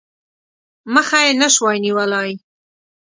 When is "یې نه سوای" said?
1.25-1.77